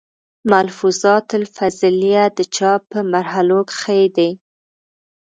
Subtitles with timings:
[0.51, 4.29] ملفوظات الافضلېه، د چاپ پۀ مرحلو کښې دی